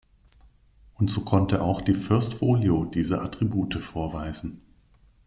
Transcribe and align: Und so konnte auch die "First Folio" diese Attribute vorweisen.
Und 0.95 1.11
so 1.11 1.21
konnte 1.21 1.61
auch 1.61 1.79
die 1.79 1.93
"First 1.93 2.33
Folio" 2.33 2.85
diese 2.85 3.21
Attribute 3.21 3.75
vorweisen. 3.75 4.59